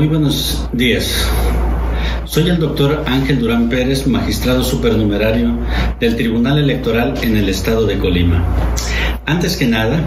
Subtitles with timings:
[0.00, 1.28] Muy buenos días.
[2.24, 5.58] Soy el doctor Ángel Durán Pérez, magistrado supernumerario
[6.00, 8.42] del Tribunal Electoral en el estado de Colima.
[9.26, 10.00] Antes que nada,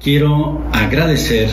[0.00, 1.50] quiero agradecer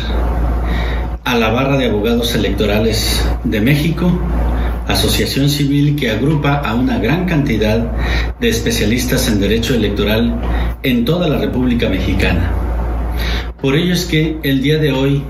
[1.23, 4.11] a la barra de abogados electorales de México,
[4.87, 7.79] asociación civil que agrupa a una gran cantidad
[8.39, 10.39] de especialistas en derecho electoral
[10.83, 12.58] en toda la República Mexicana.
[13.61, 15.21] Por ello es que el día de hoy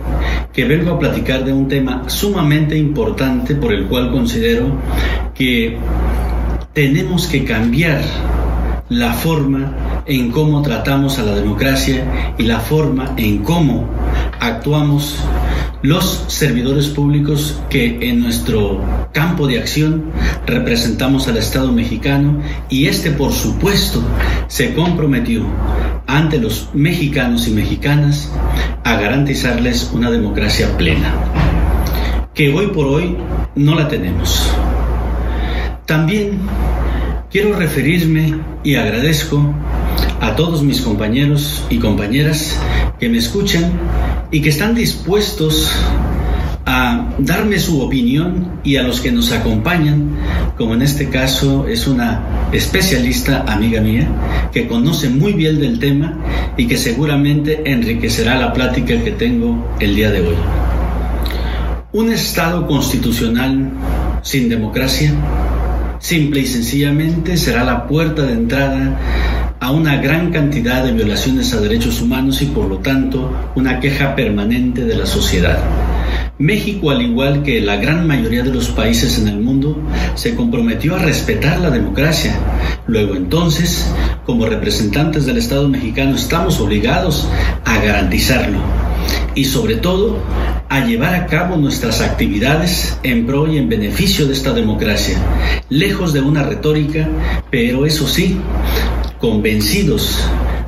[0.53, 4.77] que vengo a platicar de un tema sumamente importante por el cual considero
[5.33, 5.77] que
[6.73, 8.02] tenemos que cambiar
[8.89, 13.88] la forma en cómo tratamos a la democracia y la forma en cómo
[14.39, 15.23] actuamos
[15.81, 18.83] los servidores públicos que en nuestro
[19.13, 20.11] campo de acción
[20.45, 24.03] representamos al Estado mexicano y este por supuesto
[24.47, 25.45] se comprometió
[26.05, 28.31] ante los mexicanos y mexicanas
[28.83, 31.13] a garantizarles una democracia plena,
[32.33, 33.16] que hoy por hoy
[33.55, 34.52] no la tenemos.
[35.85, 36.39] También
[37.31, 39.53] quiero referirme y agradezco
[40.22, 42.59] a todos mis compañeros y compañeras
[43.00, 43.72] que me escuchan
[44.31, 45.72] y que están dispuestos
[46.66, 50.17] a darme su opinión y a los que nos acompañan,
[50.58, 54.08] como en este caso es una especialista amiga mía
[54.52, 56.17] que conoce muy bien del tema
[56.58, 60.36] y que seguramente enriquecerá la plática que tengo el día de hoy.
[61.92, 63.72] Un Estado constitucional
[64.22, 65.12] sin democracia
[66.00, 69.00] simple y sencillamente será la puerta de entrada
[69.59, 74.16] a una gran cantidad de violaciones a derechos humanos y por lo tanto una queja
[74.16, 75.59] permanente de la sociedad.
[76.38, 79.77] México, al igual que la gran mayoría de los países en el mundo,
[80.16, 82.33] se comprometió a respetar la democracia.
[82.88, 83.91] Luego entonces,
[84.25, 87.27] como representantes del Estado mexicano, estamos obligados
[87.66, 88.59] a garantizarlo
[89.35, 90.17] y sobre todo
[90.69, 95.17] a llevar a cabo nuestras actividades en pro y en beneficio de esta democracia,
[95.69, 97.07] lejos de una retórica,
[97.50, 98.39] pero eso sí,
[99.19, 100.24] convencidos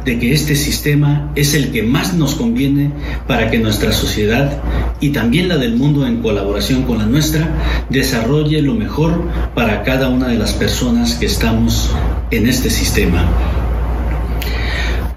[0.05, 2.91] de que este sistema es el que más nos conviene
[3.27, 4.61] para que nuestra sociedad
[4.99, 7.47] y también la del mundo en colaboración con la nuestra
[7.89, 11.91] desarrolle lo mejor para cada una de las personas que estamos
[12.31, 13.29] en este sistema.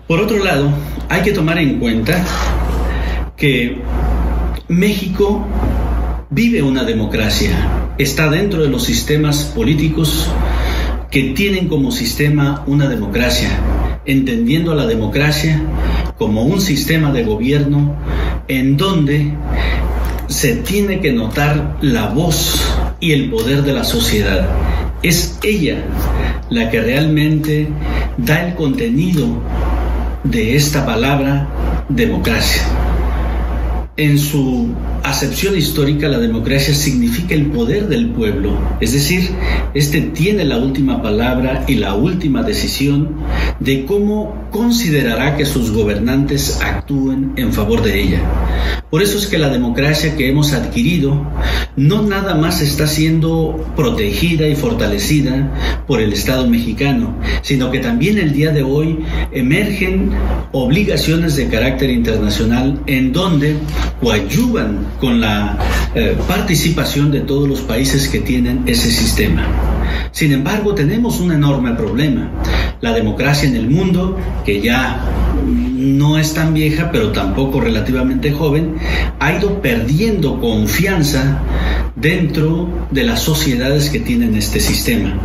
[0.07, 0.71] Por otro lado,
[1.09, 2.23] hay que tomar en cuenta
[3.37, 3.79] que
[4.69, 5.47] México
[6.31, 7.51] vive una democracia,
[7.97, 10.29] está dentro de los sistemas políticos
[11.15, 13.49] que tienen como sistema una democracia,
[14.05, 15.63] entendiendo a la democracia
[16.19, 17.95] como un sistema de gobierno
[18.49, 19.33] en donde
[20.27, 22.61] se tiene que notar la voz
[22.99, 24.49] y el poder de la sociedad.
[25.05, 25.85] Es ella
[26.51, 27.69] la que realmente
[28.19, 29.41] da el contenido
[30.25, 31.49] de esta palabra
[31.91, 32.63] democracia.
[33.97, 39.29] En su acepción histórica, la democracia significa el poder del pueblo, es decir,
[39.75, 43.17] este tiene la última palabra y la última decisión
[43.61, 48.21] de cómo considerará que sus gobernantes actúen en favor de ella.
[48.91, 51.27] Por eso es que la democracia que hemos adquirido
[51.77, 58.19] no nada más está siendo protegida y fortalecida por el Estado mexicano, sino que también
[58.19, 59.01] el día de hoy
[59.33, 60.13] emergen
[60.53, 63.57] obligaciones de carácter internacional en donde
[64.01, 65.59] coadyuvan con la
[65.95, 69.47] eh, participación de todos los países que tienen ese sistema.
[70.13, 72.31] Sin embargo, tenemos un enorme problema.
[72.81, 75.05] La democracia en el mundo, que ya
[75.45, 78.77] no es tan vieja, pero tampoco relativamente joven,
[79.21, 81.41] ha ido perdiendo confianza
[81.97, 85.19] dentro de las sociedades que tienen este sistema.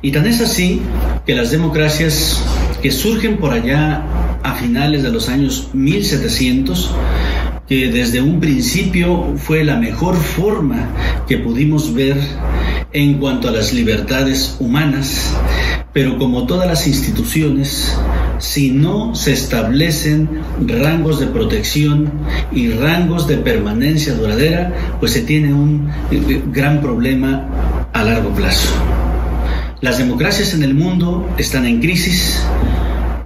[0.00, 0.82] Y tan es así
[1.24, 2.42] que las democracias
[2.82, 4.02] que surgen por allá
[4.42, 6.92] a finales de los años 1700,
[7.72, 10.90] que desde un principio fue la mejor forma
[11.26, 12.18] que pudimos ver
[12.92, 15.34] en cuanto a las libertades humanas,
[15.94, 17.96] pero como todas las instituciones,
[18.40, 20.28] si no se establecen
[20.66, 22.12] rangos de protección
[22.52, 28.68] y rangos de permanencia duradera, pues se tiene un eh, gran problema a largo plazo.
[29.80, 32.38] Las democracias en el mundo están en crisis,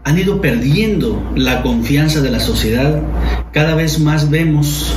[0.07, 3.03] han ido perdiendo la confianza de la sociedad,
[3.53, 4.95] cada vez más vemos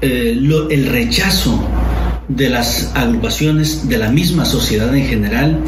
[0.00, 0.38] eh,
[0.70, 1.60] el rechazo
[2.28, 5.64] de las agrupaciones de la misma sociedad en general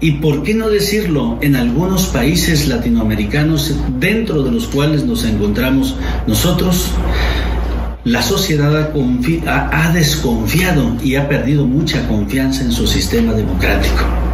[0.00, 5.94] y, por qué no decirlo, en algunos países latinoamericanos dentro de los cuales nos encontramos
[6.26, 6.92] nosotros,
[8.04, 8.74] la sociedad
[9.46, 14.33] ha, ha desconfiado y ha perdido mucha confianza en su sistema democrático.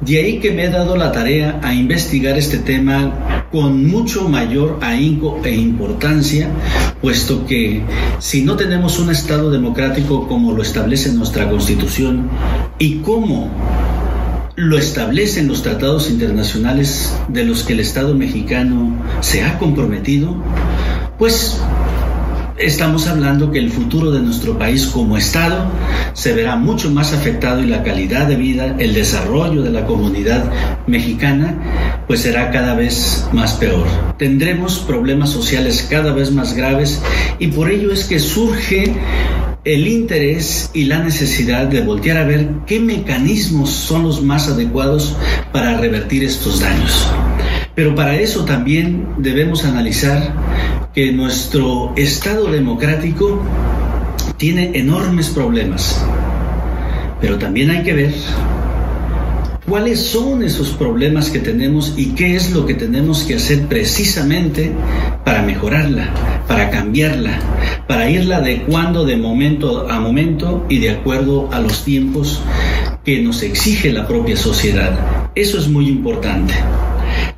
[0.00, 4.78] De ahí que me he dado la tarea a investigar este tema con mucho mayor
[4.80, 6.48] ahínco e importancia,
[7.02, 7.82] puesto que
[8.18, 12.30] si no tenemos un Estado democrático como lo establece nuestra Constitución
[12.78, 13.50] y como
[14.56, 20.34] lo establecen los tratados internacionales de los que el Estado mexicano se ha comprometido,
[21.18, 21.60] pues
[22.60, 25.70] estamos hablando que el futuro de nuestro país como Estado
[26.12, 30.44] se verá mucho más afectado y la calidad de vida, el desarrollo de la comunidad
[30.86, 33.86] mexicana, pues será cada vez más peor.
[34.18, 37.00] Tendremos problemas sociales cada vez más graves
[37.38, 38.94] y por ello es que surge
[39.64, 45.16] el interés y la necesidad de voltear a ver qué mecanismos son los más adecuados
[45.52, 47.08] para revertir estos daños.
[47.80, 50.34] Pero para eso también debemos analizar
[50.92, 53.42] que nuestro Estado democrático
[54.36, 56.04] tiene enormes problemas.
[57.22, 58.12] Pero también hay que ver
[59.66, 64.72] cuáles son esos problemas que tenemos y qué es lo que tenemos que hacer precisamente
[65.24, 66.10] para mejorarla,
[66.46, 67.38] para cambiarla,
[67.88, 72.42] para irla adecuando de momento a momento y de acuerdo a los tiempos
[73.06, 75.30] que nos exige la propia sociedad.
[75.34, 76.52] Eso es muy importante.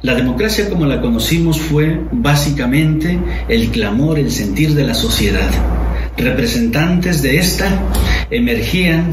[0.03, 5.49] La democracia como la conocimos fue básicamente el clamor, el sentir de la sociedad.
[6.17, 7.69] Representantes de esta
[8.29, 9.13] emergían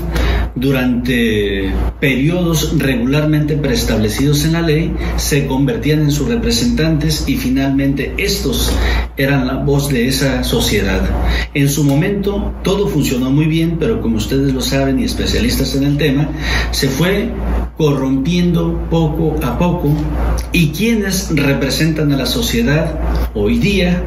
[0.59, 8.71] durante periodos regularmente preestablecidos en la ley, se convertían en sus representantes y finalmente estos
[9.17, 11.01] eran la voz de esa sociedad.
[11.53, 15.83] En su momento todo funcionó muy bien, pero como ustedes lo saben y especialistas en
[15.83, 16.29] el tema,
[16.71, 17.29] se fue
[17.77, 19.93] corrompiendo poco a poco
[20.51, 22.99] y quienes representan a la sociedad
[23.33, 24.03] hoy día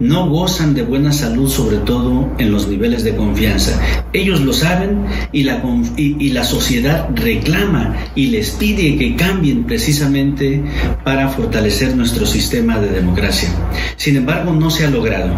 [0.00, 3.80] no gozan de buena salud, sobre todo en los niveles de confianza.
[4.12, 5.62] Ellos lo saben y la,
[5.96, 10.62] y, la sociedad reclama y les pide que cambien precisamente
[11.04, 13.48] para fortalecer nuestro sistema de democracia.
[13.96, 15.30] Sin embargo, no se ha logrado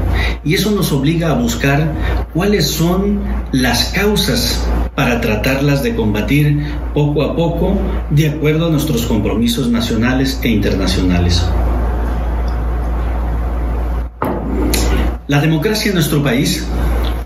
[0.45, 1.93] y eso nos obliga a buscar
[2.33, 3.21] cuáles son
[3.53, 4.65] las causas
[4.95, 6.65] para tratarlas de combatir
[6.95, 7.79] poco a poco
[8.11, 11.45] de acuerdo a nuestros compromisos nacionales e internacionales.
[15.29, 16.65] La democracia en nuestro país,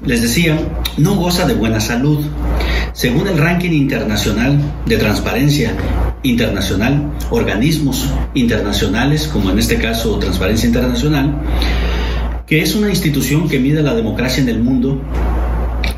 [0.04, 0.58] les decía,
[0.96, 2.24] no goza de buena salud.
[2.92, 5.72] Según el ranking internacional de transparencia
[6.22, 11.40] internacional, organismos internacionales, como en este caso Transparencia Internacional,
[12.46, 15.00] que es una institución que mide la democracia en el mundo,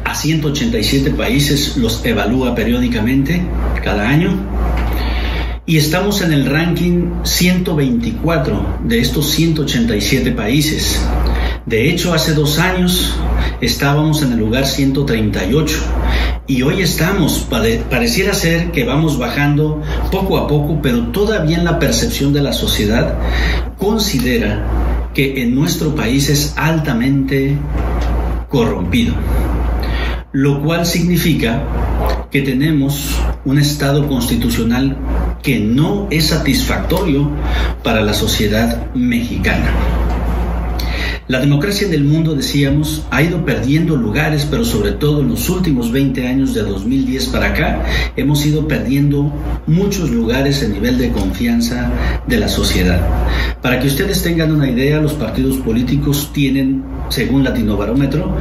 [0.05, 3.43] a 187 países los evalúa periódicamente
[3.83, 4.37] cada año
[5.65, 11.01] y estamos en el ranking 124 de estos 187 países.
[11.65, 13.15] De hecho, hace dos años
[13.63, 15.79] estábamos en el lugar 138
[16.49, 17.47] y hoy estamos,
[17.89, 19.81] pareciera ser que vamos bajando
[20.11, 23.17] poco a poco, pero todavía la percepción de la sociedad
[23.79, 24.67] considera
[25.15, 27.57] que en nuestro país es altamente
[28.49, 29.15] corrompido,
[30.33, 31.63] lo cual significa
[32.33, 34.97] que tenemos un Estado constitucional
[35.43, 37.31] que no es satisfactorio
[37.85, 39.71] para la sociedad mexicana.
[41.29, 45.49] La democracia en el mundo, decíamos, ha ido perdiendo lugares, pero sobre todo en los
[45.49, 47.85] últimos 20 años de 2010 para acá,
[48.17, 49.33] hemos ido perdiendo
[49.69, 51.93] muchos lugares en nivel de confianza
[52.27, 53.01] de la sociedad.
[53.63, 58.37] Para que ustedes tengan una idea, los partidos políticos tienen, según Latinobarómetro,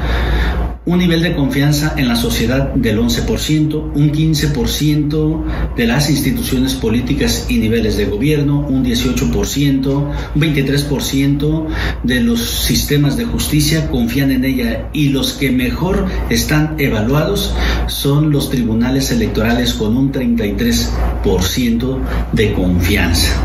[0.84, 7.46] un nivel de confianza en la sociedad del 11%, un 15% de las instituciones políticas
[7.50, 11.68] y niveles de gobierno, un 18%, un 23%
[12.02, 17.54] de los sistemas de justicia confían en ella y los que mejor están evaluados
[17.88, 22.00] son los tribunales electorales con un 33%
[22.32, 23.40] de confianza.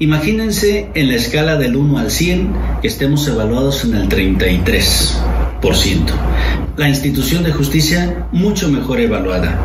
[0.00, 6.12] Imagínense en la escala del 1 al 100 que estemos evaluados en el 33%
[6.76, 9.58] la institución de justicia mucho mejor evaluada.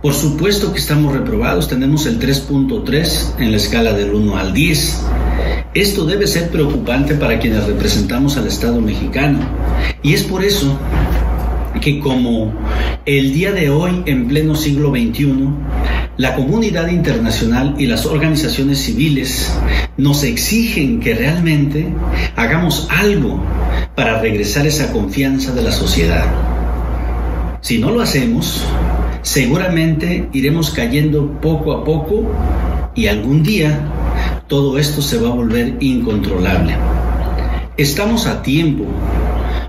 [0.00, 5.02] Por supuesto que estamos reprobados, tenemos el 3.3 en la escala del 1 al 10.
[5.74, 9.40] Esto debe ser preocupante para quienes representamos al Estado mexicano.
[10.02, 10.78] Y es por eso
[11.80, 12.54] que como
[13.06, 15.48] el día de hoy, en pleno siglo XXI,
[16.20, 19.50] la comunidad internacional y las organizaciones civiles
[19.96, 21.94] nos exigen que realmente
[22.36, 23.42] hagamos algo
[23.94, 26.26] para regresar esa confianza de la sociedad.
[27.62, 28.62] Si no lo hacemos,
[29.22, 32.30] seguramente iremos cayendo poco a poco
[32.94, 33.80] y algún día
[34.46, 36.74] todo esto se va a volver incontrolable.
[37.78, 38.84] Estamos a tiempo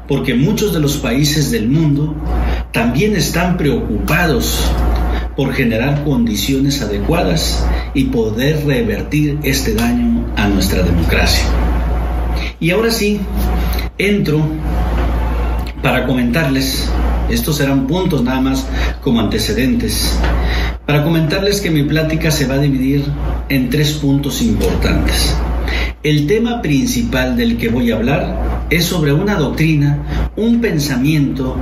[0.05, 2.13] porque muchos de los países del mundo
[2.73, 4.69] también están preocupados
[5.41, 11.43] por generar condiciones adecuadas y poder revertir este daño a nuestra democracia.
[12.59, 13.19] Y ahora sí,
[13.97, 14.39] entro
[15.81, 16.87] para comentarles,
[17.31, 18.67] estos serán puntos nada más
[19.01, 20.15] como antecedentes,
[20.85, 23.03] para comentarles que mi plática se va a dividir
[23.49, 25.35] en tres puntos importantes.
[26.03, 31.57] El tema principal del que voy a hablar es sobre una doctrina, un pensamiento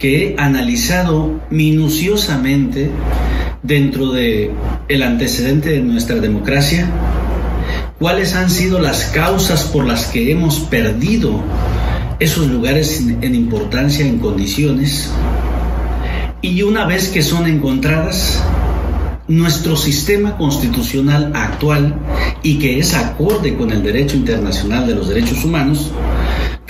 [0.00, 2.90] que he analizado minuciosamente
[3.62, 4.50] dentro de
[4.88, 6.88] el antecedente de nuestra democracia,
[7.98, 11.44] cuáles han sido las causas por las que hemos perdido
[12.18, 15.10] esos lugares en importancia, en condiciones,
[16.40, 18.42] y una vez que son encontradas,
[19.28, 21.94] nuestro sistema constitucional actual
[22.42, 25.92] y que es acorde con el derecho internacional de los derechos humanos,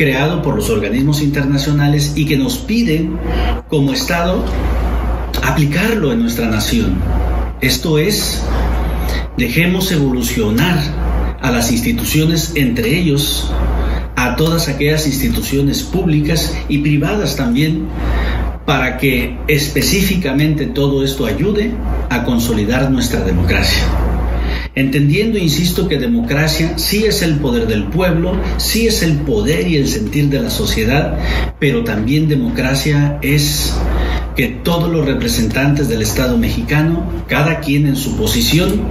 [0.00, 3.18] creado por los organismos internacionales y que nos piden
[3.68, 4.42] como Estado
[5.44, 6.96] aplicarlo en nuestra nación.
[7.60, 8.42] Esto es,
[9.36, 10.78] dejemos evolucionar
[11.42, 13.52] a las instituciones, entre ellos
[14.16, 17.86] a todas aquellas instituciones públicas y privadas también,
[18.64, 21.72] para que específicamente todo esto ayude
[22.08, 23.82] a consolidar nuestra democracia.
[24.80, 29.76] Entendiendo, insisto, que democracia sí es el poder del pueblo, sí es el poder y
[29.76, 31.18] el sentir de la sociedad,
[31.58, 33.74] pero también democracia es
[34.34, 38.88] que todos los representantes del Estado mexicano, cada quien en su posición,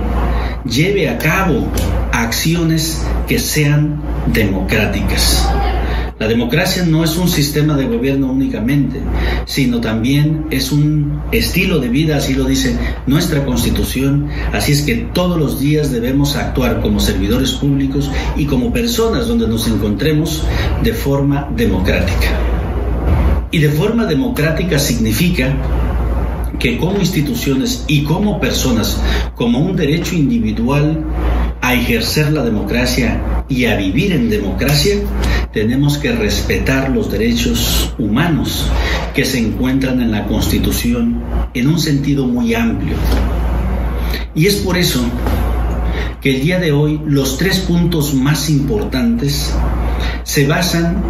[0.64, 1.68] lleve a cabo
[2.12, 4.00] acciones que sean
[4.32, 5.50] democráticas.
[6.20, 9.00] La democracia no es un sistema de gobierno únicamente,
[9.46, 14.96] sino también es un estilo de vida, así lo dice nuestra constitución, así es que
[15.14, 20.44] todos los días debemos actuar como servidores públicos y como personas donde nos encontremos
[20.84, 22.38] de forma democrática.
[23.52, 25.56] Y de forma democrática significa
[26.60, 29.02] que como instituciones y como personas,
[29.36, 31.02] como un derecho individual
[31.62, 34.96] a ejercer la democracia y a vivir en democracia,
[35.52, 38.68] tenemos que respetar los derechos humanos
[39.14, 41.22] que se encuentran en la Constitución
[41.54, 42.96] en un sentido muy amplio.
[44.36, 45.04] Y es por eso
[46.22, 49.54] que el día de hoy los tres puntos más importantes
[50.24, 51.02] se basan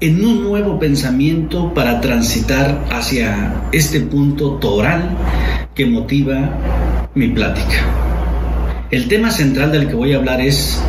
[0.00, 5.16] en un nuevo pensamiento para transitar hacia este punto toral
[5.74, 8.13] que motiva mi plática.
[8.94, 10.80] El tema central del que voy a hablar es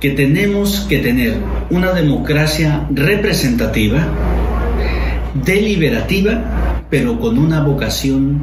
[0.00, 1.36] que tenemos que tener
[1.68, 4.08] una democracia representativa,
[5.34, 8.40] deliberativa, pero con una vocación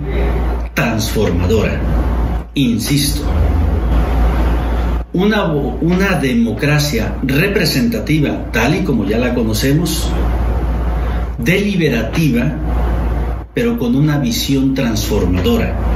[0.75, 1.81] transformadora.
[2.53, 3.23] Insisto,
[5.13, 10.07] una, democracia representativa, tal y como ya la conocemos,
[11.39, 12.53] deliberativa,
[13.55, 15.90] pero con una visión transformadora.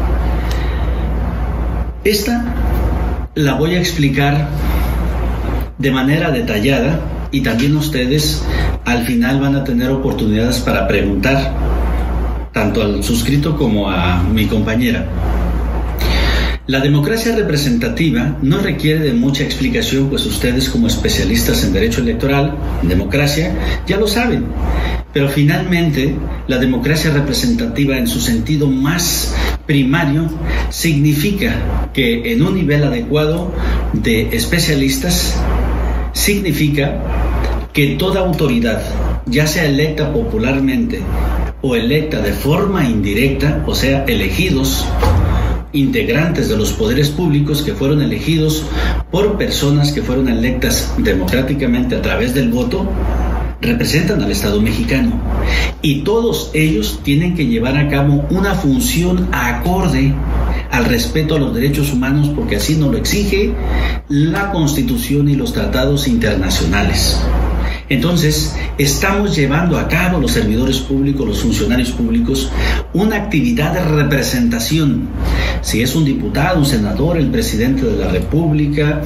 [2.06, 4.48] Esta la voy a explicar
[5.80, 7.00] de manera detallada
[7.32, 8.44] y también ustedes
[8.86, 11.52] al final van a tener oportunidades para preguntar,
[12.54, 15.08] tanto al suscrito como a mi compañera.
[16.68, 22.56] La democracia representativa no requiere de mucha explicación, pues ustedes como especialistas en derecho electoral,
[22.84, 23.52] en democracia,
[23.88, 24.46] ya lo saben.
[25.16, 26.14] Pero finalmente,
[26.50, 29.34] la democracia representativa en su sentido más
[29.66, 30.30] primario
[30.70, 33.50] significa que en un nivel adecuado
[33.94, 35.34] de especialistas
[36.12, 37.00] significa
[37.72, 38.84] que toda autoridad,
[39.26, 41.00] ya sea electa popularmente
[41.62, 44.86] o electa de forma indirecta, o sea, elegidos,
[45.72, 48.66] integrantes de los poderes públicos que fueron elegidos
[49.12, 52.86] por personas que fueron electas democráticamente a través del voto,
[53.66, 55.20] representan al Estado mexicano.
[55.82, 60.14] Y todos ellos tienen que llevar a cabo una función acorde
[60.72, 63.54] al respeto a los derechos humanos porque así nos lo exige
[64.10, 67.20] la Constitución y los tratados internacionales.
[67.88, 72.52] Entonces, estamos llevando a cabo los servidores públicos, los funcionarios públicos,
[72.94, 75.08] una actividad de representación.
[75.62, 79.02] Si es un diputado, un senador, el presidente de la República,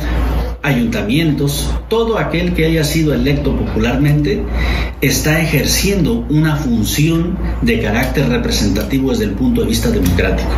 [0.61, 4.43] ayuntamientos, todo aquel que haya sido electo popularmente
[5.01, 10.49] está ejerciendo una función de carácter representativo desde el punto de vista democrático.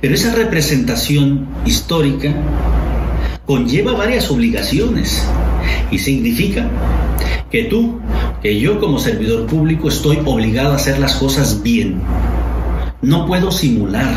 [0.00, 2.34] Pero esa representación histórica
[3.46, 5.26] conlleva varias obligaciones
[5.90, 6.68] y significa
[7.50, 8.00] que tú,
[8.42, 12.00] que yo como servidor público estoy obligado a hacer las cosas bien.
[13.02, 14.14] No puedo simular,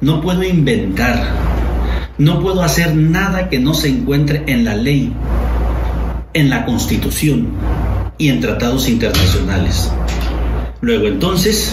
[0.00, 1.53] no puedo inventar,
[2.18, 5.12] no puedo hacer nada que no se encuentre en la ley,
[6.32, 7.48] en la constitución
[8.18, 9.90] y en tratados internacionales.
[10.80, 11.72] Luego entonces,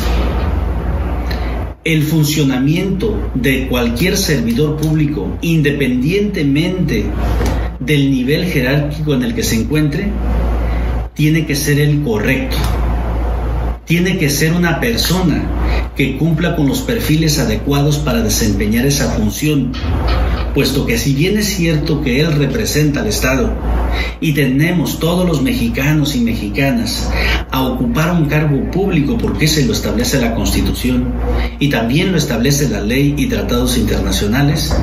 [1.83, 7.05] el funcionamiento de cualquier servidor público, independientemente
[7.79, 10.11] del nivel jerárquico en el que se encuentre,
[11.13, 12.57] tiene que ser el correcto.
[13.85, 19.73] Tiene que ser una persona que cumpla con los perfiles adecuados para desempeñar esa función,
[20.53, 23.51] puesto que si bien es cierto que él representa al Estado
[24.19, 27.09] y tenemos todos los mexicanos y mexicanas
[27.49, 31.13] a ocupar un cargo público porque se lo establece la Constitución
[31.59, 34.75] y también lo establece la ley y tratados internacionales,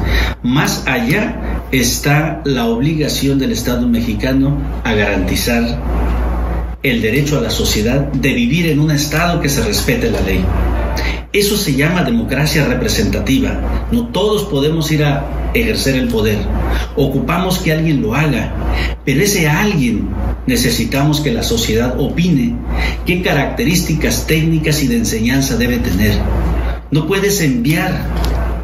[0.43, 5.81] más allá está la obligación del Estado mexicano a garantizar
[6.83, 10.45] el derecho a la sociedad de vivir en un Estado que se respete la ley.
[11.31, 13.87] Eso se llama democracia representativa.
[13.93, 16.39] No todos podemos ir a ejercer el poder.
[16.97, 18.55] Ocupamos que alguien lo haga,
[19.05, 20.09] pero ese alguien
[20.47, 22.55] necesitamos que la sociedad opine
[23.05, 26.19] qué características técnicas y de enseñanza debe tener.
[26.91, 28.07] No puedes enviar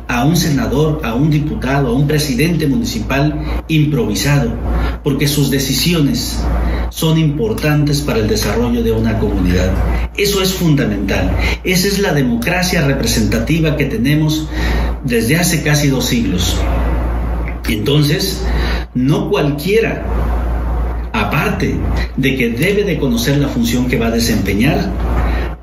[0.09, 4.55] a un senador, a un diputado, a un presidente municipal improvisado,
[5.03, 6.39] porque sus decisiones
[6.95, 9.73] son importantes para el desarrollo de una comunidad.
[10.17, 11.37] Eso es fundamental.
[11.65, 14.47] Esa es la democracia representativa que tenemos
[15.03, 16.57] desde hace casi dos siglos.
[17.69, 18.45] Entonces,
[18.95, 20.07] no cualquiera,
[21.13, 21.75] aparte
[22.17, 24.89] de que debe de conocer la función que va a desempeñar,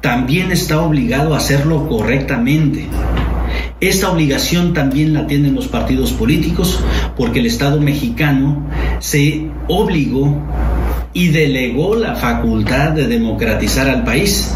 [0.02, 2.90] también está obligado a hacerlo correctamente.
[3.80, 6.84] Esta obligación también la tienen los partidos políticos
[7.16, 8.68] porque el Estado mexicano
[9.00, 10.38] se obligó
[11.14, 14.54] y delegó la facultad de democratizar al país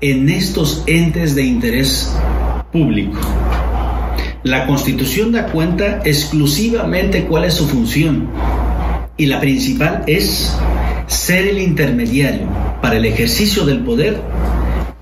[0.00, 2.14] en estos entes de interés
[2.72, 3.18] público.
[4.42, 8.30] La Constitución da cuenta exclusivamente cuál es su función
[9.16, 10.56] y la principal es
[11.06, 12.48] ser el intermediario
[12.80, 14.18] para el ejercicio del poder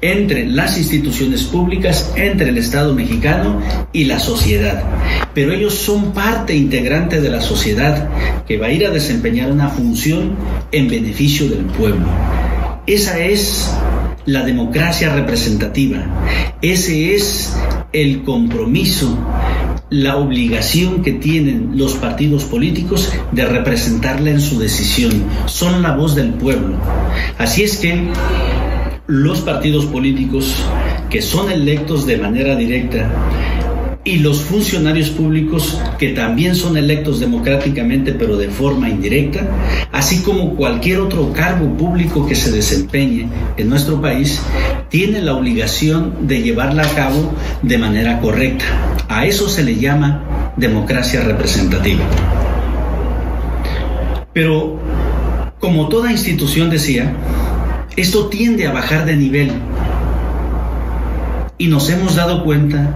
[0.01, 3.61] entre las instituciones públicas, entre el Estado mexicano
[3.93, 4.85] y la sociedad.
[5.35, 8.09] Pero ellos son parte integrante de la sociedad
[8.47, 10.37] que va a ir a desempeñar una función
[10.73, 12.07] en beneficio del pueblo.
[12.87, 13.71] Esa es
[14.25, 16.05] la democracia representativa.
[16.63, 17.55] Ese es
[17.93, 19.19] el compromiso,
[19.91, 25.25] la obligación que tienen los partidos políticos de representarla en su decisión.
[25.47, 26.77] Son la voz del pueblo.
[27.39, 28.09] Así es que
[29.09, 30.55] los partidos políticos
[31.09, 33.11] que son electos de manera directa
[34.05, 39.49] y los funcionarios públicos que también son electos democráticamente pero de forma indirecta,
[39.93, 44.43] así como cualquier otro cargo público que se desempeñe en nuestro país,
[44.91, 48.67] tiene la obligación de llevarla a cabo de manera correcta.
[49.09, 52.05] A eso se le llama democracia representativa.
[54.35, 54.79] Pero,
[55.61, 57.15] como toda institución decía,
[58.01, 59.51] esto tiende a bajar de nivel.
[61.59, 62.95] Y nos hemos dado cuenta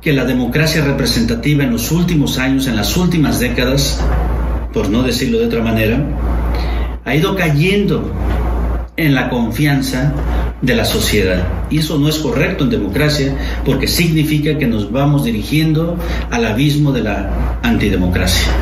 [0.00, 4.00] que la democracia representativa en los últimos años, en las últimas décadas,
[4.72, 5.98] por no decirlo de otra manera,
[7.04, 8.12] ha ido cayendo
[8.96, 10.12] en la confianza
[10.62, 11.42] de la sociedad.
[11.68, 15.98] Y eso no es correcto en democracia porque significa que nos vamos dirigiendo
[16.30, 18.52] al abismo de la antidemocracia.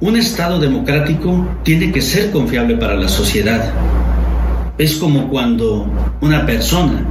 [0.00, 3.72] Un Estado democrático tiene que ser confiable para la sociedad.
[4.78, 7.04] Es como cuando una persona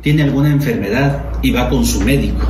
[0.00, 2.44] tiene alguna enfermedad y va con su médico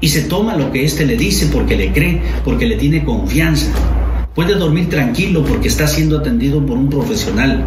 [0.00, 3.70] y se toma lo que éste le dice porque le cree, porque le tiene confianza.
[4.34, 7.64] Puede dormir tranquilo porque está siendo atendido por un profesional.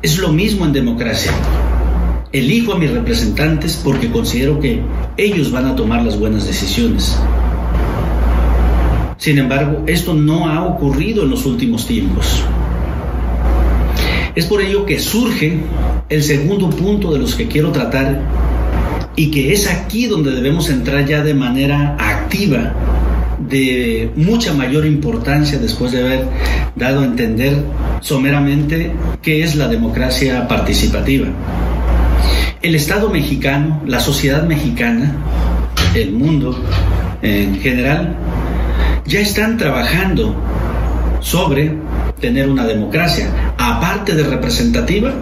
[0.00, 1.32] Es lo mismo en democracia.
[2.30, 4.80] Elijo a mis representantes porque considero que
[5.16, 7.18] ellos van a tomar las buenas decisiones.
[9.24, 12.44] Sin embargo, esto no ha ocurrido en los últimos tiempos.
[14.34, 15.60] Es por ello que surge
[16.10, 18.20] el segundo punto de los que quiero tratar
[19.16, 22.74] y que es aquí donde debemos entrar ya de manera activa,
[23.48, 26.28] de mucha mayor importancia después de haber
[26.76, 27.64] dado a entender
[28.02, 31.28] someramente qué es la democracia participativa.
[32.60, 35.16] El Estado mexicano, la sociedad mexicana,
[35.94, 36.62] el mundo
[37.22, 38.18] en general,
[39.06, 40.34] ya están trabajando
[41.20, 41.72] sobre
[42.20, 43.28] tener una democracia.
[43.58, 45.12] Aparte de representativa,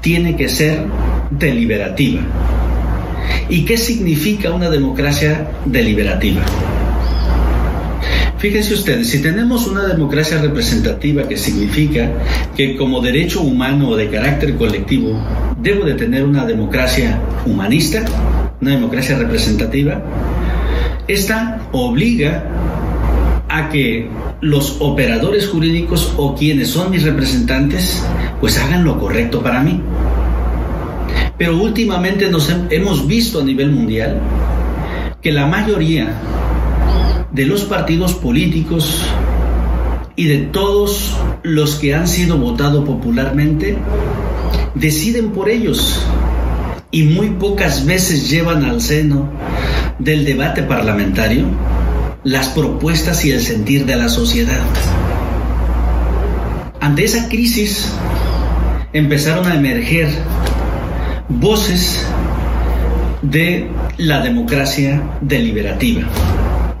[0.00, 0.84] tiene que ser
[1.30, 2.22] deliberativa.
[3.48, 6.42] ¿Y qué significa una democracia deliberativa?
[8.38, 12.12] Fíjense ustedes, si tenemos una democracia representativa que significa
[12.56, 15.20] que como derecho humano o de carácter colectivo
[15.60, 18.04] debo de tener una democracia humanista,
[18.60, 20.00] una democracia representativa,
[21.08, 22.44] esta obliga
[23.58, 24.08] a que
[24.40, 28.04] los operadores jurídicos o quienes son mis representantes
[28.40, 29.80] pues hagan lo correcto para mí.
[31.36, 34.20] Pero últimamente nos hemos visto a nivel mundial
[35.20, 36.14] que la mayoría
[37.32, 39.04] de los partidos políticos
[40.16, 43.76] y de todos los que han sido votados popularmente
[44.74, 46.00] deciden por ellos
[46.90, 49.30] y muy pocas veces llevan al seno
[49.98, 51.44] del debate parlamentario
[52.28, 54.60] las propuestas y el sentir de la sociedad.
[56.78, 57.90] Ante esa crisis
[58.92, 60.10] empezaron a emerger
[61.30, 62.06] voces
[63.22, 66.02] de la democracia deliberativa.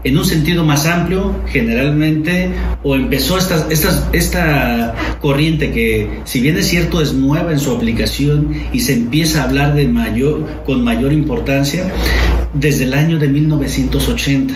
[0.04, 2.50] En un sentido más amplio, generalmente,
[2.82, 7.74] o empezó esta, esta, esta corriente que, si bien es cierto, es nueva en su
[7.74, 11.90] aplicación y se empieza a hablar de mayor, con mayor importancia,
[12.52, 14.54] desde el año de 1980.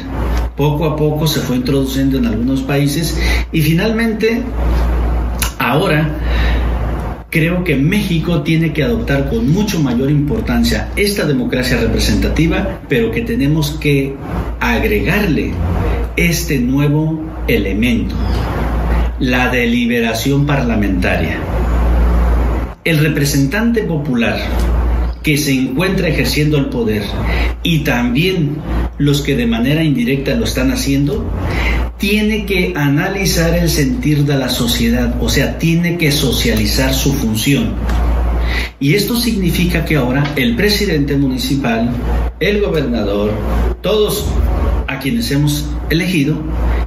[0.56, 3.18] Poco a poco se fue introduciendo en algunos países
[3.52, 4.42] y finalmente,
[5.58, 6.10] ahora,
[7.30, 13.22] creo que México tiene que adoptar con mucho mayor importancia esta democracia representativa, pero que
[13.22, 14.14] tenemos que
[14.60, 15.52] agregarle
[16.16, 18.14] este nuevo elemento,
[19.18, 21.38] la deliberación parlamentaria.
[22.84, 24.38] El representante popular
[25.22, 27.02] que se encuentra ejerciendo el poder
[27.62, 28.56] y también
[28.98, 31.24] los que de manera indirecta lo están haciendo,
[31.98, 37.74] tiene que analizar el sentir de la sociedad, o sea, tiene que socializar su función.
[38.80, 41.90] Y esto significa que ahora el presidente municipal,
[42.40, 43.30] el gobernador,
[43.80, 44.26] todos
[44.88, 46.36] a quienes hemos elegido,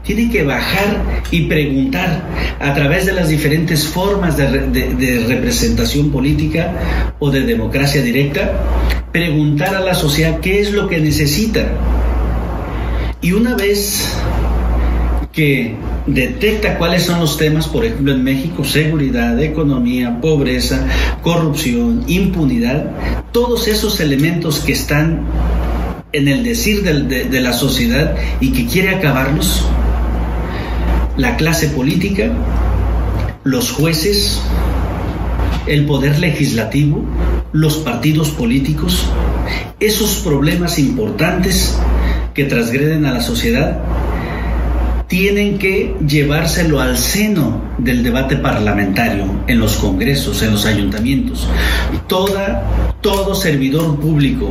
[0.06, 7.32] tienen que bajar y preguntar a través de las diferentes formas de, representación política o
[7.32, 8.54] de democracia directa,
[9.12, 11.68] preguntar a la sociedad qué es lo que necesita.
[13.22, 14.16] Y una vez
[15.34, 20.86] que detecta cuáles son los temas, por ejemplo en México, seguridad, economía, pobreza,
[21.24, 22.92] corrupción, impunidad,
[23.32, 25.26] todos esos elementos que están
[26.14, 29.66] en el decir de, de la sociedad y que quiere acabarlos,
[31.18, 32.32] la clase política,
[33.44, 34.42] los jueces,
[35.68, 37.04] el poder legislativo,
[37.54, 39.06] los partidos políticos,
[39.80, 41.78] esos problemas importantes
[42.34, 43.82] que transgreden a la sociedad,
[45.08, 51.48] tienen que llevárselo al seno del debate parlamentario, en los congresos, en los ayuntamientos.
[52.08, 52.64] Toda,
[53.02, 54.50] todo servidor público,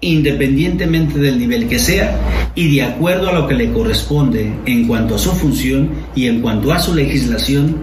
[0.00, 2.18] independientemente del nivel que sea
[2.54, 6.40] y de acuerdo a lo que le corresponde en cuanto a su función y en
[6.40, 7.76] cuanto a su legislación,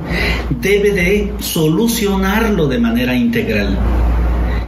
[0.62, 3.78] debe de solucionarlo de manera integral.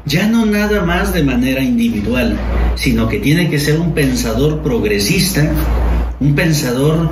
[0.06, 2.38] Ya no nada más de manera individual,
[2.76, 5.52] sino que tiene que ser un pensador progresista
[6.20, 7.10] un pensador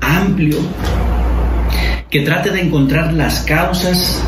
[0.00, 0.58] amplio
[2.10, 4.22] que trate de encontrar las causas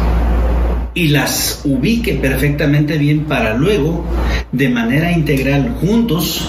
[0.97, 4.03] y las ubique perfectamente bien para luego,
[4.51, 6.49] de manera integral, juntos,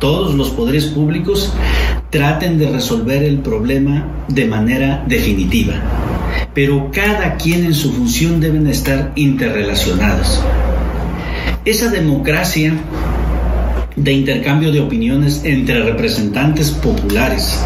[0.00, 1.54] todos los poderes públicos,
[2.10, 5.74] traten de resolver el problema de manera definitiva.
[6.52, 10.42] Pero cada quien en su función deben estar interrelacionados.
[11.64, 12.74] Esa democracia
[13.94, 17.64] de intercambio de opiniones entre representantes populares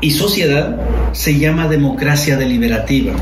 [0.00, 0.76] y sociedad
[1.12, 3.12] se llama democracia deliberativa.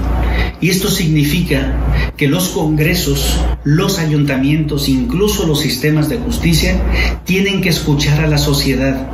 [0.60, 6.80] Y esto significa que los congresos, los ayuntamientos, incluso los sistemas de justicia,
[7.24, 9.08] tienen que escuchar a la sociedad.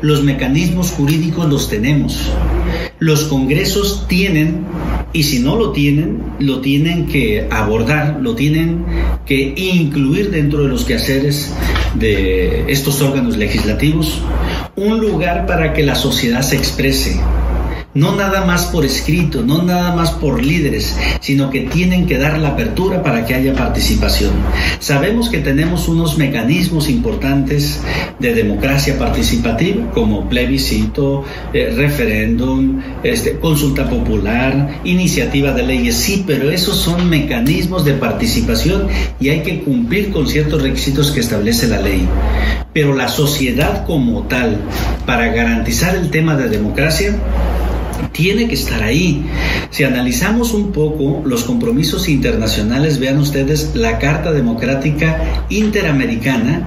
[0.00, 2.30] Los mecanismos jurídicos los tenemos.
[2.98, 4.64] Los congresos tienen,
[5.12, 8.84] y si no lo tienen, lo tienen que abordar, lo tienen
[9.26, 11.52] que incluir dentro de los quehaceres
[11.94, 14.20] de estos órganos legislativos,
[14.76, 17.20] un lugar para que la sociedad se exprese,
[17.96, 22.38] no nada más por escrito, no nada más por líderes, sino que tienen que dar
[22.38, 24.32] la apertura para que haya participación.
[24.78, 27.80] Sabemos que tenemos unos mecanismos importantes
[28.20, 36.50] de democracia participativa, como plebiscito, eh, referéndum, este, consulta popular, iniciativa de leyes, sí, pero
[36.50, 41.80] esos son mecanismos de participación y hay que cumplir con ciertos requisitos que establece la
[41.80, 42.06] ley.
[42.74, 44.60] Pero la sociedad como tal,
[45.06, 47.16] para garantizar el tema de democracia,
[48.12, 49.24] tiene que estar ahí.
[49.70, 56.66] Si analizamos un poco los compromisos internacionales, vean ustedes, la Carta Democrática Interamericana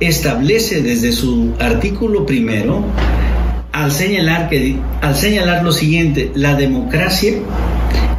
[0.00, 2.84] establece desde su artículo primero,
[3.72, 7.34] al señalar, que, al señalar lo siguiente, la democracia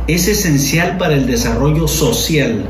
[0.08, 2.65] es esencial para el desarrollo social,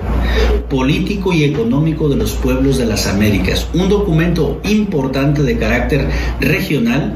[0.70, 3.68] político y económico de los pueblos de las Américas.
[3.74, 6.10] Un documento importante de carácter
[6.42, 7.14] regional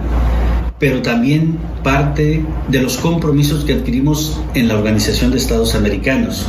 [0.83, 6.45] pero también parte de los compromisos que adquirimos en la Organización de Estados Americanos.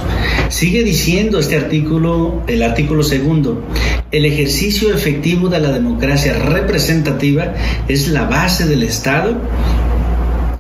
[0.49, 3.63] Sigue diciendo este artículo, el artículo segundo,
[4.11, 7.55] el ejercicio efectivo de la democracia representativa
[7.87, 9.37] es la base del Estado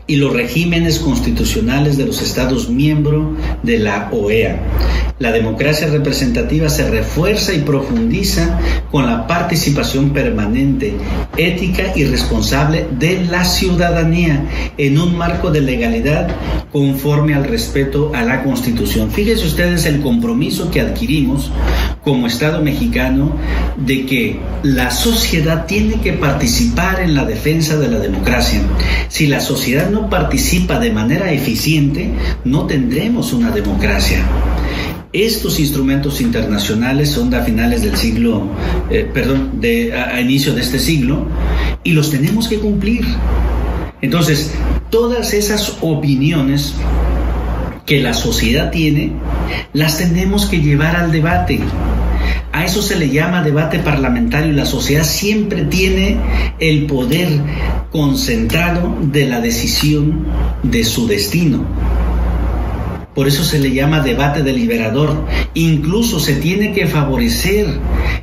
[0.06, 4.60] y los regímenes constitucionales de los Estados miembros de la OEA.
[5.18, 8.58] La democracia representativa se refuerza y profundiza
[8.90, 10.94] con la participación permanente,
[11.36, 14.44] ética y responsable de la ciudadanía
[14.76, 16.28] en un marco de legalidad
[16.72, 19.10] conforme al respeto a la Constitución.
[19.10, 21.52] Fíjense ustedes el compromiso que adquirimos
[22.02, 23.36] como Estado mexicano
[23.76, 28.60] de que la sociedad tiene que participar en la defensa de la democracia.
[29.08, 32.10] Si la sociedad no participa de manera eficiente,
[32.44, 34.18] no tendremos una democracia.
[35.12, 38.48] Estos instrumentos internacionales son de a finales del siglo,
[38.90, 41.28] eh, perdón, de, a, a inicio de este siglo,
[41.84, 43.04] y los tenemos que cumplir.
[44.02, 44.52] Entonces,
[44.90, 46.74] todas esas opiniones
[47.86, 49.12] que la sociedad tiene,
[49.72, 51.60] las tenemos que llevar al debate.
[52.54, 56.18] A eso se le llama debate parlamentario y la sociedad siempre tiene
[56.60, 57.28] el poder
[57.90, 60.24] concentrado de la decisión
[60.62, 61.64] de su destino.
[63.14, 65.24] Por eso se le llama debate deliberador.
[65.54, 67.66] Incluso se tiene que favorecer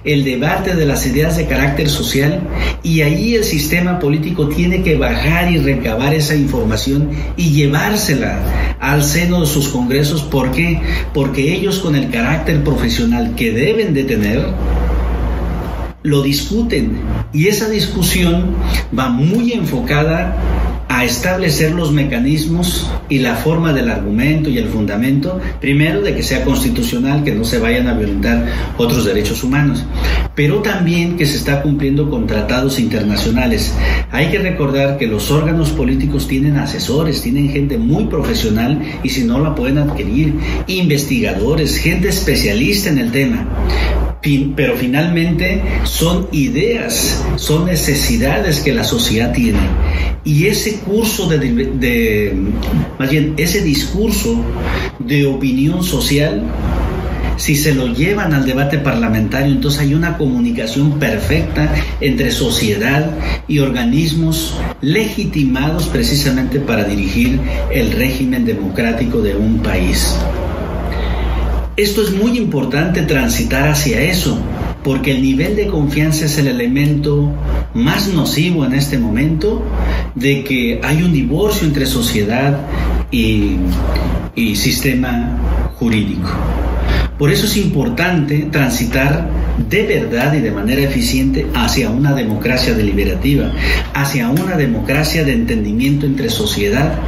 [0.04, 2.42] el debate de las ideas de carácter social
[2.84, 8.40] y ahí el sistema político tiene que bajar y recabar esa información y llevársela
[8.80, 10.24] al seno de sus congresos.
[10.24, 10.82] ¿Por qué?
[11.14, 14.46] Porque ellos con el carácter profesional que deben de tener,
[16.04, 17.00] lo discuten
[17.32, 18.56] y esa discusión
[18.98, 20.36] va muy enfocada
[20.92, 26.22] a establecer los mecanismos y la forma del argumento y el fundamento, primero de que
[26.22, 28.46] sea constitucional, que no se vayan a violentar
[28.78, 29.86] otros derechos humanos,
[30.36, 33.74] pero también que se está cumpliendo con tratados internacionales.
[34.12, 39.24] Hay que recordar que los órganos políticos tienen asesores, tienen gente muy profesional y si
[39.24, 40.36] no la pueden adquirir,
[40.68, 43.48] investigadores, gente especialista en el tema
[44.56, 49.60] pero finalmente son ideas, son necesidades que la sociedad tiene.
[50.24, 52.36] Y ese curso de, de,
[53.00, 54.44] más bien, ese discurso
[55.00, 56.44] de opinión social,
[57.38, 63.10] si se lo llevan al debate parlamentario, entonces hay una comunicación perfecta entre sociedad
[63.48, 67.40] y organismos legitimados precisamente para dirigir
[67.72, 70.16] el régimen democrático de un país.
[71.78, 74.38] Esto es muy importante transitar hacia eso,
[74.84, 77.32] porque el nivel de confianza es el elemento
[77.74, 79.64] más nocivo en este momento
[80.14, 82.68] de que hay un divorcio entre sociedad
[83.10, 83.58] y,
[84.56, 86.30] sistema jurídico.
[87.18, 89.30] Por eso es importante transitar
[89.70, 93.52] de verdad y de manera eficiente hacia una democracia deliberativa,
[93.94, 97.00] hacia una democracia de entendimiento entre sociedad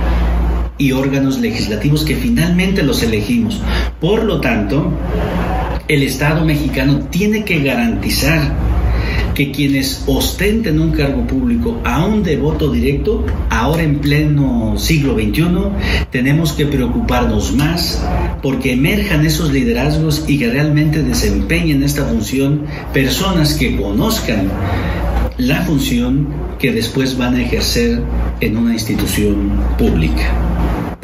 [0.83, 3.61] y órganos legislativos que finalmente los elegimos.
[4.01, 4.91] Por lo tanto,
[5.87, 8.51] el Estado mexicano tiene que garantizar
[9.33, 15.45] que quienes ostenten un cargo público aún de voto directo, ahora en pleno siglo XXI,
[16.11, 18.05] tenemos que preocuparnos más
[18.41, 24.51] porque emerjan esos liderazgos y que realmente desempeñen esta función personas que conozcan
[25.37, 26.27] la función
[26.59, 28.01] que después van a ejercer
[28.41, 30.31] en una institución pública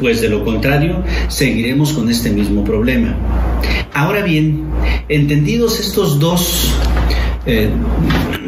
[0.00, 3.14] pues de lo contrario seguiremos con este mismo problema.
[3.92, 4.64] Ahora bien,
[5.08, 6.74] entendidos estos dos
[7.46, 7.68] eh,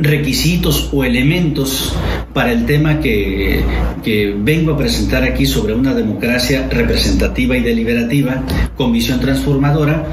[0.01, 1.95] requisitos o elementos
[2.33, 3.63] para el tema que,
[4.03, 8.43] que, vengo a presentar aquí sobre una democracia representativa y deliberativa
[8.75, 10.07] con visión transformadora,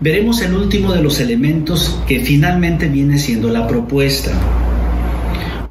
[0.00, 4.32] veremos el último de los elementos que finalmente viene siendo la propuesta.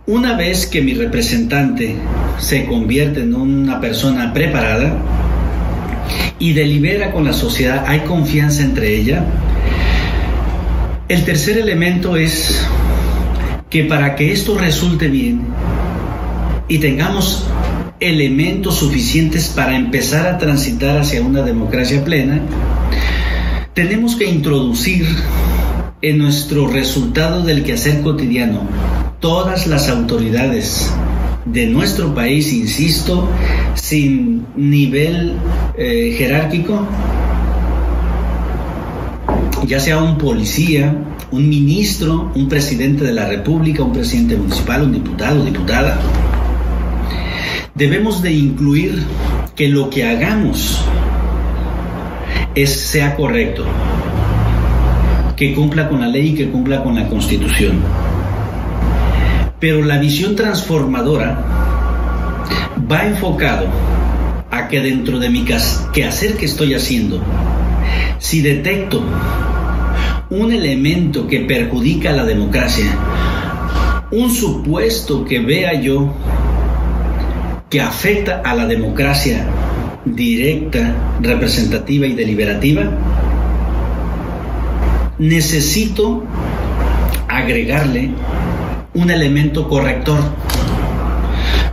[0.09, 1.95] Una vez que mi representante
[2.39, 4.97] se convierte en una persona preparada
[6.39, 9.23] y delibera con la sociedad, hay confianza entre ella.
[11.07, 12.59] El tercer elemento es
[13.69, 15.43] que para que esto resulte bien
[16.67, 17.45] y tengamos
[17.99, 22.41] elementos suficientes para empezar a transitar hacia una democracia plena,
[23.75, 25.05] tenemos que introducir
[26.01, 28.61] en nuestro resultado del quehacer cotidiano
[29.19, 30.93] todas las autoridades
[31.45, 33.27] de nuestro país, insisto,
[33.75, 35.33] sin nivel
[35.77, 36.87] eh, jerárquico,
[39.65, 40.95] ya sea un policía,
[41.31, 45.99] un ministro, un presidente de la República, un presidente municipal, un diputado, diputada,
[47.75, 49.03] debemos de incluir
[49.55, 50.81] que lo que hagamos
[52.55, 53.65] es, sea correcto,
[55.39, 57.79] que cumpla con la ley y que cumpla con la constitución.
[59.57, 61.45] Pero la visión transformadora
[62.91, 63.67] va enfocado
[64.51, 65.45] a que dentro de mi
[65.93, 67.21] quehacer que estoy haciendo,
[68.17, 69.01] si detecto
[70.29, 72.87] un elemento que perjudica a la democracia,
[74.11, 76.13] un supuesto que vea yo
[77.69, 79.45] que afecta a la democracia
[80.03, 82.91] directa, representativa y deliberativa,
[85.19, 86.23] necesito
[87.27, 88.11] agregarle
[88.93, 90.19] un elemento corrector,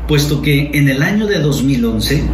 [0.07, 2.25] puesto que en el año de 2011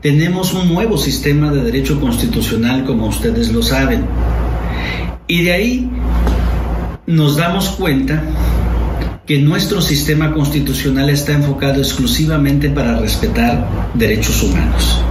[0.00, 4.06] tenemos un nuevo sistema de derecho constitucional, como ustedes lo saben,
[5.26, 5.90] y de ahí
[7.06, 8.22] nos damos cuenta
[9.26, 15.02] que nuestro sistema constitucional está enfocado exclusivamente para respetar derechos humanos.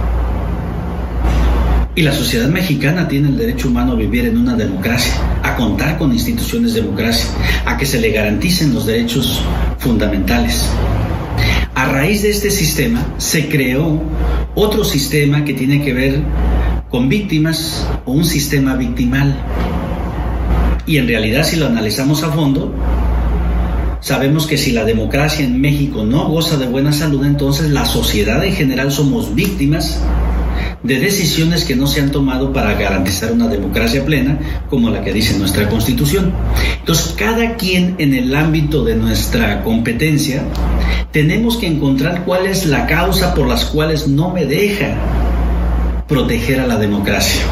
[1.96, 5.96] Y la sociedad mexicana tiene el derecho humano a vivir en una democracia, a contar
[5.96, 7.30] con instituciones de democracia,
[7.64, 9.40] a que se le garanticen los derechos
[9.78, 10.68] fundamentales.
[11.76, 14.02] A raíz de este sistema se creó
[14.56, 16.20] otro sistema que tiene que ver
[16.90, 19.36] con víctimas o un sistema victimal.
[20.86, 22.74] Y en realidad si lo analizamos a fondo,
[24.00, 28.44] sabemos que si la democracia en México no goza de buena salud, entonces la sociedad
[28.44, 30.00] en general somos víctimas
[30.84, 34.38] de decisiones que no se han tomado para garantizar una democracia plena
[34.70, 36.32] como la que dice nuestra constitución.
[36.78, 40.44] Entonces, cada quien en el ámbito de nuestra competencia,
[41.10, 44.94] tenemos que encontrar cuál es la causa por las cuales no me deja
[46.06, 47.42] proteger a la democracia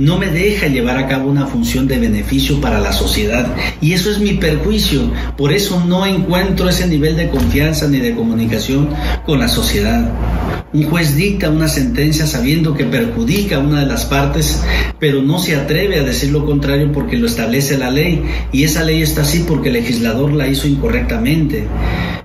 [0.00, 3.54] no me deja llevar a cabo una función de beneficio para la sociedad.
[3.82, 5.12] Y eso es mi perjuicio.
[5.36, 8.88] Por eso no encuentro ese nivel de confianza ni de comunicación
[9.26, 10.10] con la sociedad.
[10.72, 14.62] Un juez dicta una sentencia sabiendo que perjudica a una de las partes,
[14.98, 18.22] pero no se atreve a decir lo contrario porque lo establece la ley.
[18.52, 21.66] Y esa ley está así porque el legislador la hizo incorrectamente.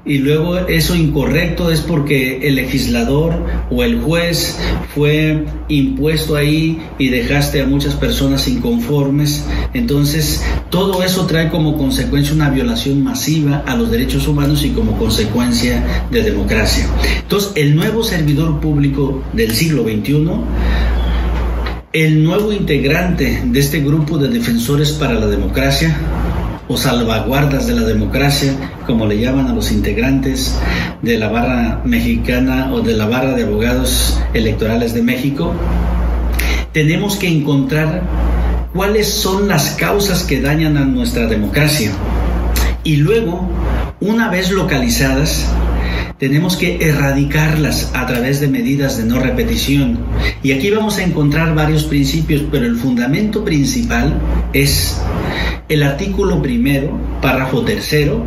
[0.06, 4.56] Y luego eso incorrecto es porque el legislador o el juez
[4.94, 9.46] fue impuesto ahí y dejaste muchas personas inconformes.
[9.74, 14.98] Entonces, todo eso trae como consecuencia una violación masiva a los derechos humanos y como
[14.98, 16.88] consecuencia de democracia.
[17.22, 20.28] Entonces, el nuevo servicio público del siglo XXI,
[21.94, 25.96] el nuevo integrante de este grupo de defensores para la democracia
[26.68, 28.54] o salvaguardas de la democracia,
[28.86, 30.58] como le llaman a los integrantes
[31.02, 35.54] de la barra mexicana o de la barra de abogados electorales de México,
[36.76, 38.04] tenemos que encontrar
[38.74, 41.90] cuáles son las causas que dañan a nuestra democracia.
[42.84, 43.48] Y luego,
[44.02, 45.50] una vez localizadas,
[46.20, 50.00] tenemos que erradicarlas a través de medidas de no repetición.
[50.44, 54.14] Y aquí vamos a encontrar varios principios, pero el fundamento principal
[54.52, 55.00] es
[55.70, 58.26] el artículo primero, párrafo tercero,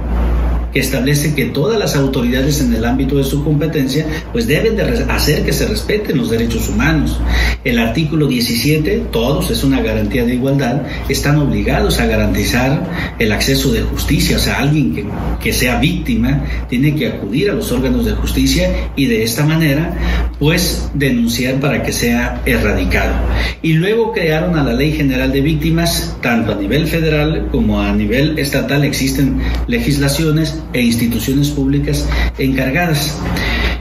[0.73, 5.05] que establece que todas las autoridades en el ámbito de su competencia pues deben de
[5.09, 7.19] hacer que se respeten los derechos humanos.
[7.65, 13.73] El artículo 17, todos, es una garantía de igualdad, están obligados a garantizar el acceso
[13.73, 15.05] de justicia, o sea, alguien que,
[15.43, 20.29] que sea víctima tiene que acudir a los órganos de justicia y de esta manera
[20.39, 23.15] pues denunciar para que sea erradicado.
[23.63, 27.93] Y luego crearon a la Ley General de Víctimas, tanto a nivel federal como a
[27.93, 33.19] nivel estatal existen legislaciones e instituciones públicas encargadas.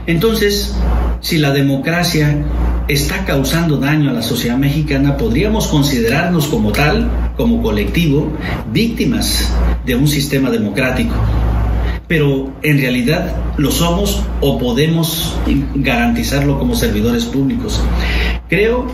[0.06, 0.74] Entonces,
[1.20, 2.44] si la democracia
[2.88, 8.32] está causando daño a la sociedad mexicana, podríamos considerarnos como tal, como colectivo,
[8.72, 9.52] víctimas
[9.84, 11.14] de un sistema democrático.
[12.06, 15.36] Pero en realidad lo somos o podemos
[15.74, 17.82] garantizarlo como servidores públicos.
[18.48, 18.86] Creo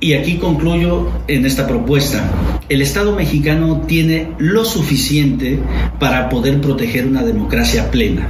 [0.00, 2.22] y aquí concluyo en esta propuesta.
[2.68, 5.58] El Estado mexicano tiene lo suficiente
[5.98, 8.28] para poder proteger una democracia plena.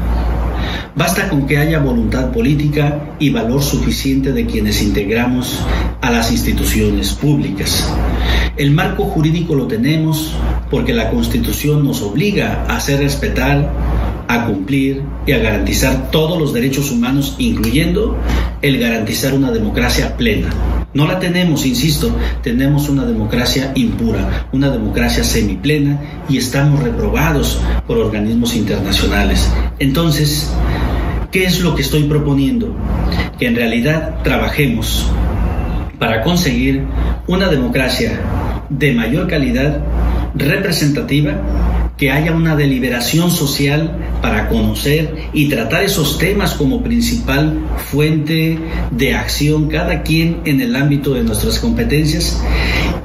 [0.95, 5.59] Basta con que haya voluntad política y valor suficiente de quienes integramos
[6.01, 7.93] a las instituciones públicas.
[8.57, 10.33] El marco jurídico lo tenemos
[10.71, 13.73] porque la Constitución nos obliga a hacer respetar,
[14.29, 18.17] a cumplir y a garantizar todos los derechos humanos, incluyendo
[18.63, 20.51] el garantizar una democracia plena.
[20.95, 22.11] No la tenemos, insisto,
[22.43, 29.53] tenemos una democracia impura, una democracia semiplena y estamos reprobados por organismos internacionales.
[29.79, 30.51] Entonces,
[31.31, 32.75] ¿qué es lo que estoy proponiendo?
[33.39, 35.11] Que en realidad trabajemos
[35.99, 36.87] para conseguir
[37.27, 38.21] una democracia
[38.71, 39.81] de mayor calidad,
[40.35, 41.35] representativa,
[41.99, 47.59] que haya una deliberación social para conocer y tratar esos temas como principal
[47.91, 48.59] fuente
[48.93, 52.41] de acción, cada quien en el ámbito de nuestras competencias,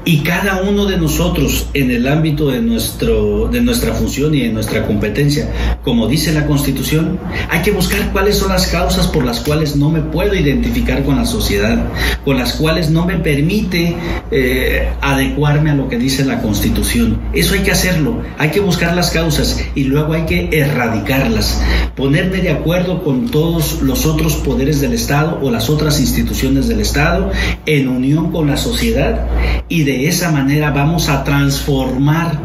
[0.06, 4.50] Y cada uno de nosotros en el ámbito de, nuestro, de nuestra función y de
[4.50, 5.50] nuestra competencia,
[5.82, 9.88] como dice la Constitución, hay que buscar cuáles son las causas por las cuales no
[9.88, 11.90] me puedo identificar con la sociedad,
[12.22, 13.96] con las cuales no me permite
[14.30, 17.18] eh, adecuarme a lo que dice la Constitución.
[17.32, 21.62] Eso hay que hacerlo, hay que buscar las causas y luego hay que erradicarlas,
[21.96, 26.80] ponerme de acuerdo con todos los otros poderes del Estado o las otras instituciones del
[26.80, 27.32] Estado
[27.64, 29.26] en unión con la sociedad
[29.70, 32.38] y de esa manera vamos a transformar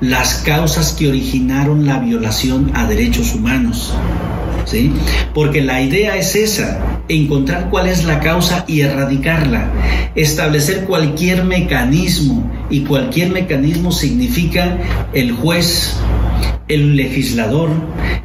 [0.00, 3.94] las causas que originaron la violación a derechos humanos.
[4.64, 4.92] ¿Sí?
[5.32, 9.70] Porque la idea es esa, encontrar cuál es la causa y erradicarla,
[10.16, 14.78] establecer cualquier mecanismo, y cualquier mecanismo significa
[15.12, 15.94] el juez,
[16.68, 17.70] el legislador,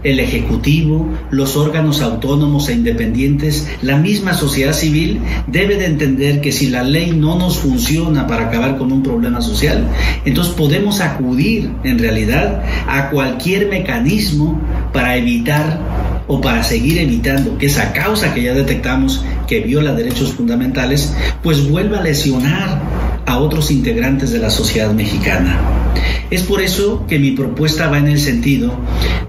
[0.04, 6.52] el ejecutivo, los órganos autónomos e independientes, la misma sociedad civil debe de entender que
[6.52, 9.88] si la ley no nos funciona para acabar con un problema social,
[10.26, 14.60] entonces podemos acudir en realidad a cualquier mecanismo
[14.92, 15.80] para evitar
[16.28, 21.14] o para seguir evitando que esa causa que ya detectamos que viola derechos fundamentales,
[21.44, 22.82] pues vuelva a lesionar
[23.26, 25.81] a otros integrantes de la sociedad mexicana.
[26.30, 28.74] Es por eso que mi propuesta va en el sentido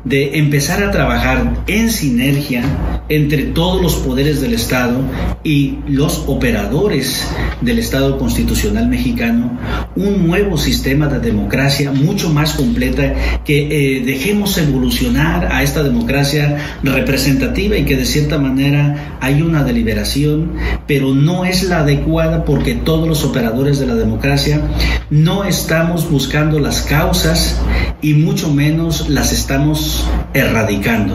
[0.04, 2.62] de empezar a trabajar en sinergia
[3.08, 5.00] entre todos los poderes del Estado
[5.44, 7.28] y los operadores
[7.60, 9.58] del Estado constitucional mexicano,
[9.96, 16.78] un nuevo sistema de democracia mucho más completa, que eh, dejemos evolucionar a esta democracia
[16.82, 20.52] representativa y que de cierta manera hay una deliberación,
[20.86, 24.60] pero no es la adecuada porque todos los operadores de la democracia
[25.10, 27.61] no estamos buscando las causas
[28.00, 31.14] y mucho menos las estamos erradicando.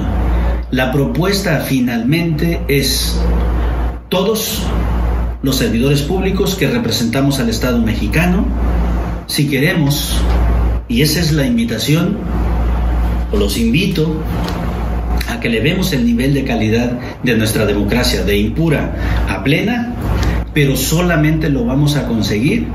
[0.71, 3.19] La propuesta finalmente es
[4.09, 4.63] todos
[5.41, 8.45] los servidores públicos que representamos al Estado mexicano,
[9.27, 10.17] si queremos,
[10.87, 12.17] y esa es la invitación,
[13.31, 14.21] o los invito
[15.29, 16.91] a que le vemos el nivel de calidad
[17.23, 18.95] de nuestra democracia, de impura
[19.29, 19.93] a plena,
[20.53, 22.67] pero solamente lo vamos a conseguir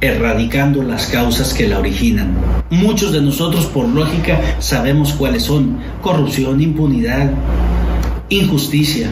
[0.00, 2.34] erradicando las causas que la originan.
[2.70, 5.78] Muchos de nosotros, por lógica, sabemos cuáles son.
[6.00, 7.30] Corrupción, impunidad,
[8.30, 9.08] injusticia,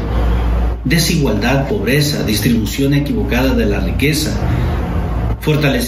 [0.85, 4.35] desigualdad, pobreza, distribución equivocada de la riqueza.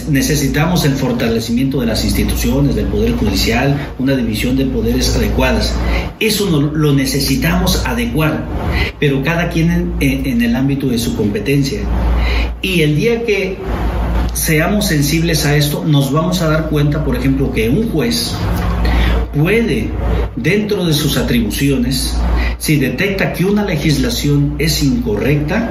[0.09, 5.75] necesitamos el fortalecimiento de las instituciones, del Poder Judicial, una división de poderes adecuadas.
[6.19, 8.45] Eso lo necesitamos adecuar,
[8.99, 11.81] pero cada quien en el ámbito de su competencia.
[12.63, 13.57] Y el día que
[14.33, 18.35] seamos sensibles a esto, nos vamos a dar cuenta, por ejemplo, que un juez
[19.35, 19.89] puede,
[20.37, 22.17] dentro de sus atribuciones,
[22.59, 25.71] si detecta que una legislación es incorrecta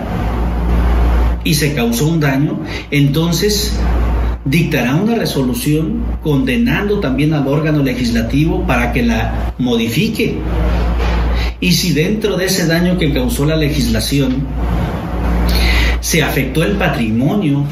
[1.44, 2.60] y se causó un daño,
[2.92, 3.74] entonces
[4.46, 10.38] dictará una resolución condenando también al órgano legislativo para que la modifique.
[11.62, 14.48] Y si dentro de ese daño que causó la legislación
[16.00, 17.66] se afectó el patrimonio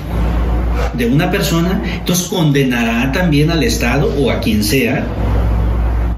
[0.93, 5.05] de una persona, entonces condenará también al Estado o a quien sea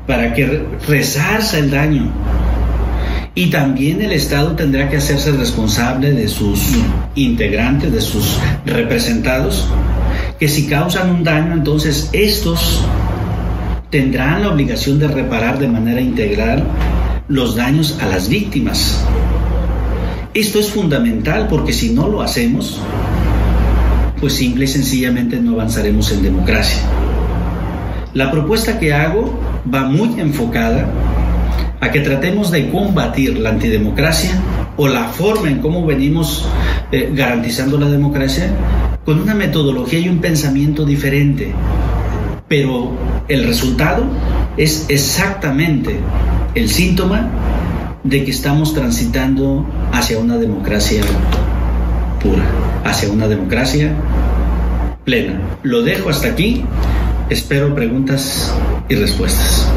[0.08, 2.12] para que resarza el daño.
[3.36, 6.60] Y también el Estado tendrá que hacerse responsable de sus
[7.16, 9.68] integrantes, de sus representados,
[10.40, 12.84] que si causan un daño, entonces estos
[13.90, 16.64] tendrán la obligación de reparar de manera integral
[17.28, 19.04] los daños a las víctimas.
[20.34, 22.80] Esto es fundamental porque si no lo hacemos,
[24.20, 26.82] pues simple y sencillamente no avanzaremos en democracia.
[28.14, 29.40] La propuesta que hago
[29.72, 30.90] va muy enfocada
[31.80, 34.32] a que tratemos de combatir la antidemocracia
[34.78, 36.48] o la forma en cómo venimos
[36.92, 38.50] eh, garantizando la democracia
[39.06, 41.54] con una metodología y un pensamiento diferente.
[42.48, 42.92] Pero
[43.28, 44.06] el resultado
[44.58, 46.00] es exactamente
[46.56, 47.30] el síntoma
[48.04, 51.02] de que estamos transitando hacia una democracia
[52.20, 52.44] pura,
[52.84, 53.94] hacia una democracia
[55.04, 55.40] plena.
[55.64, 56.64] Lo dejo hasta aquí.
[57.30, 58.54] Espero preguntas
[58.90, 59.68] y respuestas.